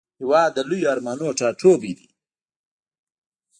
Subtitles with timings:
[0.21, 2.07] هېواد د لویو ارمانونو ټاټوبی دی.